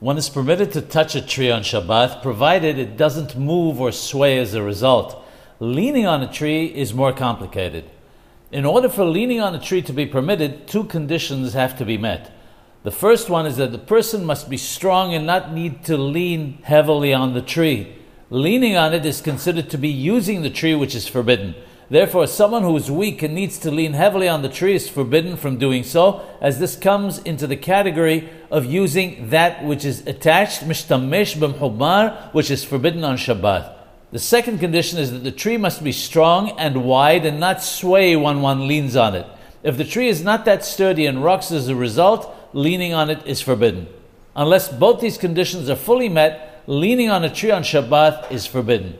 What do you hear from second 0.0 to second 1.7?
One is permitted to touch a tree on